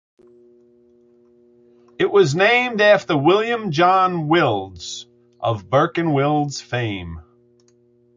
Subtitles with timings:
[1.99, 5.05] It was named after William John Wills
[5.39, 7.21] of Burke and Wills fame.